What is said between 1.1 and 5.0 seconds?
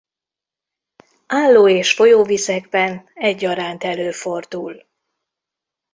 Álló- és folyóvizekben egyaránt előfordul.